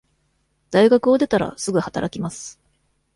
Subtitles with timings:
[0.71, 2.59] 大学を出たら、すぐ働きます。